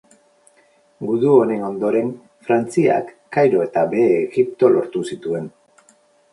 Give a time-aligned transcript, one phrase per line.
[1.09, 2.09] Gudu honen ondoren,
[2.49, 5.49] Frantziak, Kairo eta Behe Egipto lortu zituen.